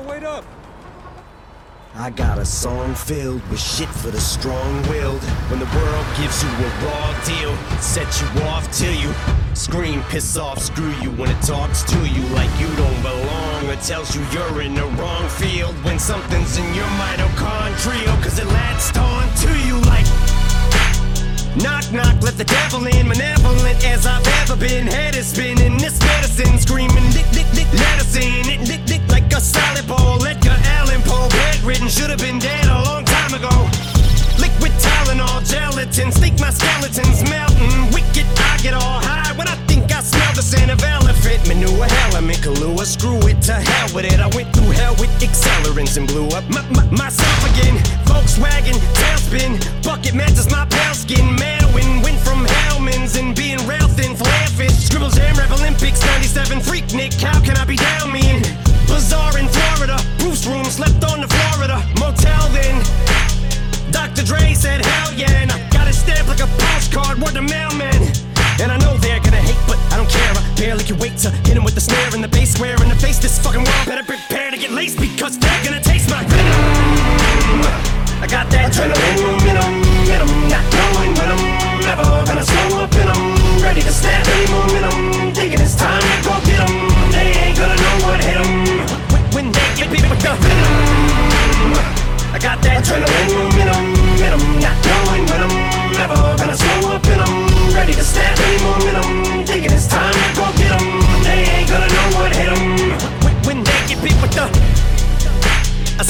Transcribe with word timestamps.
wait 0.00 0.24
up. 0.24 0.44
I 1.94 2.10
got 2.10 2.38
a 2.38 2.44
song 2.44 2.94
filled 2.94 3.40
with 3.48 3.60
shit 3.60 3.88
for 3.88 4.10
the 4.10 4.20
strong-willed. 4.20 5.22
When 5.48 5.58
the 5.58 5.70
world 5.74 6.06
gives 6.18 6.42
you 6.42 6.50
a 6.50 6.70
raw 6.84 7.24
deal, 7.24 7.56
set 7.80 8.20
you 8.20 8.42
off 8.44 8.70
till 8.70 8.92
you 8.92 9.10
scream, 9.54 10.02
piss 10.10 10.36
off, 10.36 10.58
screw 10.58 10.92
you. 11.00 11.10
When 11.12 11.30
it 11.30 11.40
talks 11.40 11.82
to 11.84 11.98
you 12.08 12.22
like 12.34 12.50
you 12.60 12.68
don't 12.76 13.00
belong, 13.02 13.70
or 13.70 13.76
tells 13.76 14.14
you 14.14 14.22
you're 14.30 14.60
in 14.60 14.74
the 14.74 14.84
wrong 15.00 15.26
field. 15.40 15.74
When 15.84 15.98
something's 15.98 16.58
in 16.58 16.74
your 16.74 16.90
mitochondrial, 17.00 18.22
cause 18.22 18.38
it 18.38 18.46
latched 18.46 18.98
on 18.98 19.24
to 19.42 19.50
you 19.66 19.80
like. 19.88 20.06
Knock, 21.56 21.90
knock, 21.90 22.20
let 22.22 22.36
the 22.36 22.44
devil 22.44 22.86
in. 22.86 23.08
Malevolent 23.08 23.82
as 23.86 24.06
I've 24.06 24.26
ever 24.42 24.56
been. 24.56 24.86
Head 24.86 25.16
is 25.16 25.28
spinning, 25.28 25.78
this 25.78 25.98
medicine 26.00 26.58
screaming. 26.58 27.04
Lick, 27.16 27.24
lick, 27.32 27.50
lick, 27.54 27.72
medicine. 27.72 28.44
It 28.52 28.68
lick, 28.68 28.84
lick 28.86 29.05
Kahlua, 42.76 42.84
screw 42.84 43.18
it 43.28 43.40
to 43.42 43.54
hell 43.54 43.94
with 43.94 44.04
it. 44.04 44.20
I 44.20 44.28
went 44.36 44.52
through 44.54 44.70
hell 44.70 44.94
with 44.98 45.10
accelerants 45.20 45.96
and 45.96 46.06
blew 46.06 46.28
up 46.28 46.44
my, 46.48 46.62
my, 46.70 46.84
myself 46.90 47.40
again. 47.52 47.76
Volkswagen, 48.04 48.76
tailspin, 48.94 49.56
bucket 49.82 50.14
matches 50.14 50.50
my 50.50 50.66
pale 50.66 50.94
skin. 50.94 51.36
Manwin, 51.36 52.02
went 52.02 52.18
from 52.20 52.44
Hellman's 52.44 53.16
and 53.16 53.34
being 53.34 53.58
rail 53.66 53.88
thin, 53.88 54.14
flare 54.14 54.48
fish. 54.48 54.72
Scribble 54.72 55.10
jam, 55.10 55.36
rap 55.36 55.50
Olympics, 55.52 56.04
97, 56.04 56.60
Freaknik. 56.60 57.14
How 57.20 57.40
can 57.40 57.56
I 57.56 57.64
be 57.64 57.76
down 57.76 58.12
me 58.12 58.20
in? 58.30 58.42
Bizarre 58.86 59.38
in 59.38 59.48
Florida, 59.48 59.96
Bruce 60.18 60.46
room, 60.46 60.64
slept 60.64 61.04
on 61.04 61.20
the 61.20 61.28
Florida 61.28 61.82
motel 61.98 62.48
then. 62.52 62.82
Dr. 63.90 64.22
Dre 64.24 64.54
said, 64.54 64.84
hell 64.84 65.12
yeah, 65.14 65.30
and 65.42 65.52
I 65.52 65.58
got 65.70 65.88
it 65.88 65.94
stamped 65.94 66.28
like 66.28 66.40
a 66.40 66.50
postcard, 66.58 67.18
word 67.18 67.34
to 67.34 67.42
mailman. 67.42 68.35
Don't 70.06 70.20
care. 70.20 70.32
I 70.32 70.54
barely 70.54 70.84
can 70.84 70.98
wait 70.98 71.16
to 71.18 71.30
hit 71.30 71.56
him 71.56 71.64
with 71.64 71.74
the 71.74 71.80
snare 71.80 72.14
and 72.14 72.22
the 72.22 72.28
bass 72.28 72.54
square 72.54 72.80
in 72.82 72.88
the 72.88 72.94
face. 72.94 73.18
This 73.18 73.38
fucking 73.38 73.64
world 73.64 73.86
better 73.86 74.04
prepare 74.04 74.50
to 74.50 74.58
get 74.58 74.70
laced 74.70 74.98
because 75.00 75.38
they're 75.38 75.64
gonna 75.64 75.80
taste 75.80 76.10
my 76.10 76.22
venom. 76.24 76.60
I 78.22 78.26
got 78.26 78.50
that 78.50 78.72
adrenaline 78.72 79.20
momentum, 79.22 79.72
momentum, 79.82 80.30
not 80.48 80.64
knowing 80.72 81.12
when 81.18 81.28
I'm 81.34 81.44
ever 81.92 82.26
gonna 82.26 82.44
slow 82.44 82.82
up 82.82 82.92
and 82.94 83.10
I'm 83.10 83.62
ready 83.62 83.82
to 83.82 83.92
snap 83.92 84.26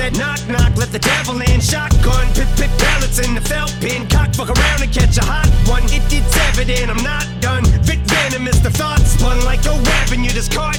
said 0.00 0.16
knock 0.16 0.40
knock, 0.48 0.72
let 0.76 0.90
the 0.92 0.98
devil 0.98 1.36
in. 1.42 1.60
Shotgun, 1.60 2.26
pip 2.32 2.48
pip 2.56 2.72
pellets 2.78 3.18
in 3.18 3.34
the 3.34 3.40
felt 3.40 3.74
pin. 3.80 4.08
Cock 4.08 4.34
fuck 4.34 4.48
around 4.48 4.80
and 4.82 4.92
catch 4.92 5.18
a 5.18 5.24
hot 5.24 5.50
one. 5.68 5.84
It, 5.96 6.02
it's 6.08 6.36
evident 6.48 6.88
I'm 6.90 7.04
not 7.04 7.26
done. 7.40 7.64
Vic 7.88 8.00
venomous, 8.08 8.58
the 8.60 8.70
thoughts 8.70 9.10
spun 9.16 9.44
like 9.44 9.64
a 9.66 9.74
weapon. 9.88 10.24
You're 10.24 10.32
discarding 10.32 10.68
them. 10.68 10.69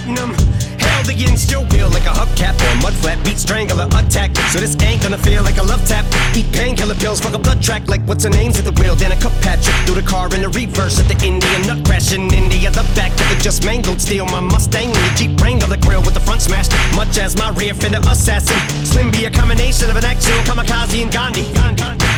Your 1.21 1.61
will 1.69 1.89
like 1.93 2.09
a 2.09 2.15
hubcap 2.17 2.57
or 2.65 2.81
mud 2.81 2.93
flat. 2.93 3.23
Beat 3.23 3.37
strangler 3.37 3.85
attack. 3.85 4.35
So 4.49 4.59
this 4.59 4.73
ain't 4.81 5.03
gonna 5.03 5.19
feel 5.19 5.43
like 5.43 5.57
a 5.57 5.63
love 5.63 5.85
tap. 5.87 6.05
Eat 6.35 6.51
painkiller 6.51 6.95
pills, 6.95 7.21
fuck 7.21 7.35
a 7.35 7.37
blood 7.37 7.61
track 7.61 7.87
like 7.87 8.01
what's 8.07 8.23
her 8.23 8.29
name's 8.31 8.57
at 8.57 8.65
the 8.65 8.71
wheel. 8.81 8.95
Then 8.95 9.11
a 9.11 9.15
cup 9.15 9.33
Patrick 9.41 9.75
through 9.85 10.01
the 10.01 10.07
car 10.07 10.33
in 10.33 10.41
the 10.41 10.49
reverse 10.49 10.99
at 10.99 11.07
the 11.07 11.17
Indian 11.25 11.61
nut 11.67 11.85
crash 11.85 12.11
in 12.11 12.33
India. 12.33 12.71
The 12.71 12.81
back 12.95 13.11
of 13.13 13.29
it 13.31 13.39
just 13.43 13.63
mangled. 13.63 14.01
Steal 14.01 14.25
my 14.25 14.39
Mustang 14.39 14.89
and 14.89 15.05
the 15.05 15.13
Jeep 15.15 15.39
Wrangler 15.39 15.67
the 15.67 15.77
grill 15.77 16.01
with 16.01 16.15
the 16.15 16.21
front 16.21 16.41
smashed. 16.41 16.71
Much 16.95 17.17
as 17.19 17.37
my 17.37 17.49
rear 17.51 17.75
fender 17.75 18.01
assassin. 18.09 18.57
Slim 18.83 19.11
be 19.11 19.25
a 19.25 19.31
combination 19.31 19.91
of 19.91 19.97
an 19.97 20.05
actual 20.05 20.41
kamikaze 20.49 21.03
and 21.03 21.11
Gandhi. 21.11 21.45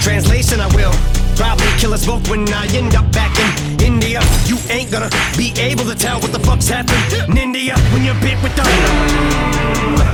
Translation, 0.01 0.61
I 0.61 0.67
will 0.75 0.92
probably 1.35 1.67
kill 1.77 1.93
us 1.93 2.05
both 2.05 2.29
when 2.29 2.47
I 2.53 2.65
end 2.75 2.95
up 2.95 3.11
back 3.11 3.33
in 3.39 3.81
India. 3.81 4.21
You 4.45 4.57
ain't 4.69 4.91
gonna 4.91 5.09
be 5.37 5.53
able 5.59 5.85
to 5.85 5.95
tell 5.95 6.19
what 6.19 6.31
the 6.31 6.39
fuck's 6.39 6.67
happened 6.67 7.29
in 7.29 7.37
India 7.37 7.75
when 7.91 8.03
you're 8.03 8.19
bit 8.21 8.41
with 8.41 8.55
the 8.55 10.12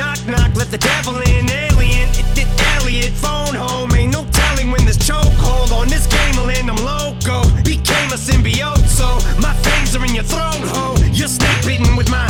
knock 0.00 0.20
knock, 0.26 0.50
let 0.56 0.70
the 0.70 0.78
devil 0.78 1.16
in, 1.20 1.44
alien, 1.50 2.08
it 2.16 2.28
did 2.34 2.48
Elliot, 2.72 3.12
phone 3.12 3.54
home, 3.54 3.92
ain't 3.92 4.12
no 4.12 4.24
telling 4.32 4.70
when 4.72 4.82
this 4.86 4.96
chokehold 4.96 5.70
on 5.76 5.88
this 5.88 6.06
game 6.06 6.34
will 6.40 6.48
end, 6.48 6.70
I'm 6.72 6.80
loco, 6.80 7.44
became 7.62 8.08
a 8.08 8.18
symbiote, 8.26 8.88
so 8.88 9.06
my 9.44 9.52
fangs 9.60 9.94
are 9.94 10.04
in 10.08 10.14
your 10.14 10.24
throat, 10.24 10.62
ho, 10.72 10.96
you're 11.12 11.28
snake 11.28 11.60
bitten 11.68 11.96
with 11.96 12.08
my 12.10 12.24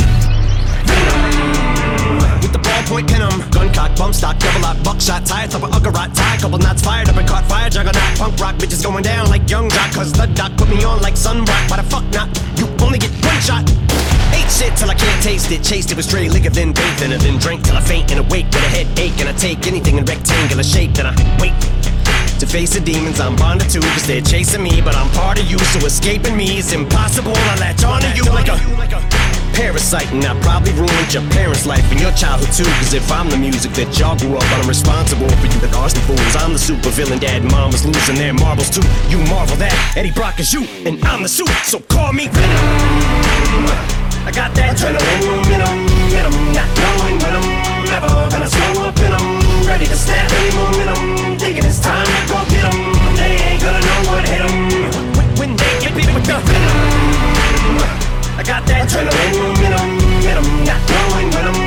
with 2.43 2.51
the 2.51 2.59
ballpoint 2.59 3.07
'em. 3.11 3.37
Gun 3.51 3.71
cock, 3.73 3.95
bump 3.95 4.13
stock, 4.13 4.37
double 4.39 4.61
lock, 4.61 4.77
buckshot, 4.83 5.25
tire 5.25 5.47
thumper, 5.47 5.71
uggerot, 5.77 6.11
tie, 6.13 6.37
couple 6.41 6.59
knots 6.59 6.81
fired 6.81 7.07
up 7.07 7.15
and 7.15 7.27
caught 7.27 7.45
fire, 7.47 7.69
juggernaut, 7.69 8.11
punk 8.19 8.37
rock, 8.39 8.55
bitches 8.55 8.83
going 8.83 9.03
down 9.03 9.29
like 9.29 9.49
young 9.49 9.69
jock, 9.69 9.89
cause 9.93 10.11
the 10.11 10.27
doc 10.39 10.51
put 10.57 10.67
me 10.69 10.83
on 10.83 11.01
like 11.01 11.15
sun 11.15 11.45
rock, 11.45 11.63
why 11.69 11.77
the 11.77 11.87
fuck 11.93 12.05
not? 12.11 12.27
You 12.57 12.67
only 12.85 12.99
get 12.99 13.11
one 13.23 13.39
shot. 13.47 13.63
Ate 14.41 14.51
shit 14.51 14.75
till 14.77 14.89
I 14.89 14.95
can't 14.95 15.21
taste 15.21 15.51
it, 15.51 15.63
chased 15.63 15.91
it 15.91 15.97
with 15.97 16.05
straight 16.05 16.31
liquor, 16.31 16.49
then 16.49 16.73
bathed 16.73 17.01
in 17.03 17.11
it, 17.11 17.21
then 17.21 17.37
drank 17.37 17.63
till 17.63 17.77
I 17.77 17.81
faint 17.81 18.09
and 18.11 18.19
awake 18.25 18.45
with 18.49 18.65
a 18.65 18.71
headache, 18.73 19.19
and 19.19 19.29
I 19.29 19.33
take 19.33 19.67
anything 19.67 19.97
in 19.97 20.05
rectangular 20.05 20.63
shape, 20.63 20.93
then 20.93 21.05
I 21.05 21.13
wait. 21.39 21.53
To 22.39 22.47
face 22.47 22.73
the 22.73 22.79
demons 22.79 23.19
I'm 23.19 23.35
bonded 23.35 23.69
to, 23.69 23.79
cause 23.79 24.07
they're 24.07 24.21
chasing 24.21 24.63
me, 24.63 24.81
but 24.81 24.95
I'm 24.95 25.09
part 25.11 25.39
of 25.39 25.45
you, 25.45 25.59
so 25.59 25.85
escaping 25.85 26.35
me 26.35 26.57
is 26.57 26.73
impossible. 26.73 27.33
I 27.35 27.57
latch 27.59 27.83
onto 27.83 28.07
you 28.17 28.25
like 28.33 28.47
a 28.47 28.57
parasite, 29.53 30.09
and 30.11 30.25
I 30.25 30.33
probably 30.41 30.73
ruined 30.73 31.13
your 31.13 31.21
parents' 31.37 31.67
life 31.67 31.85
and 31.91 31.99
your 32.01 32.11
childhood 32.13 32.51
too. 32.51 32.71
Cause 32.81 32.95
if 32.95 33.11
I'm 33.11 33.29
the 33.29 33.37
music 33.37 33.73
that 33.73 33.93
y'all 33.99 34.17
grew 34.17 34.37
up 34.37 34.51
on, 34.53 34.61
I'm 34.61 34.67
responsible 34.67 35.29
for 35.29 35.45
you, 35.45 35.59
the 35.61 35.69
arson 35.77 36.01
fools. 36.09 36.35
I'm 36.35 36.53
the 36.53 36.59
super 36.59 36.89
villain, 36.89 37.19
dad 37.19 37.43
and 37.43 37.51
mom 37.51 37.75
is 37.75 37.85
losing 37.85 38.15
their 38.15 38.33
marbles 38.33 38.71
too. 38.71 38.81
You 39.07 39.19
marvel 39.29 39.55
that 39.57 39.75
Eddie 39.95 40.11
Brock 40.11 40.39
is 40.39 40.51
you, 40.51 40.65
and 40.87 40.97
I'm 41.05 41.21
the 41.21 41.29
suit, 41.29 41.51
so 41.61 41.79
call 41.93 42.11
me 42.11 42.27
Venom. 42.27 43.30
Adrenaline 44.81 45.45
in 45.53 45.59
them, 45.61 45.77
in 46.09 46.23
them, 46.25 46.53
not 46.57 46.65
knowing 46.81 47.17
when 47.21 47.33
I'm 47.37 47.45
ever 47.93 48.13
gonna 48.33 48.49
show 48.49 48.81
up 48.81 48.97
in 48.97 49.11
them. 49.13 49.67
Ready 49.67 49.85
to 49.85 49.95
snap 49.95 50.31
any 50.31 50.55
momentum, 50.57 51.37
thinking 51.37 51.65
it's 51.65 51.79
time 51.79 52.03
to 52.03 52.17
go 52.25 52.41
get 52.49 52.65
them. 52.65 52.77
They 53.15 53.37
ain't 53.45 53.61
gonna 53.61 53.77
know 53.77 53.99
what 54.09 54.27
hit 54.27 54.41
them. 54.41 54.57
When 55.37 55.55
they 55.55 55.73
get 55.81 55.93
beat 55.93 56.11
with 56.11 56.25
the 56.25 56.33
venom, 56.33 57.77
I 58.39 58.43
got 58.43 58.65
that 58.65 58.89
adrenaline 58.89 59.61
in 59.61 59.69
them, 59.69 59.89
in 60.25 60.35
them, 60.41 60.65
not 60.65 60.81
knowing 60.89 61.29
when 61.29 61.45
I'm 61.45 61.60